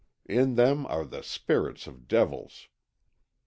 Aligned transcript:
In 0.25 0.55
them 0.55 0.87
are 0.87 1.05
the 1.05 1.21
spirits 1.21 1.85
of 1.85 2.07
devils." 2.07 2.69